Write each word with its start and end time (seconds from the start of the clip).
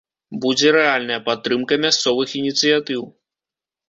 Будзе 0.43 0.69
рэальная 0.77 1.19
падтрымка 1.27 1.77
мясцовых 1.83 2.33
ініцыятыў. 2.39 3.01